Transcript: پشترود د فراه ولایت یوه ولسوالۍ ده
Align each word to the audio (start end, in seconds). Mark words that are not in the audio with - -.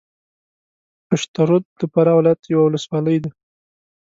پشترود 1.07 1.63
د 1.79 1.81
فراه 1.91 2.17
ولایت 2.17 2.41
یوه 2.51 2.63
ولسوالۍ 2.65 3.17
ده 3.23 3.31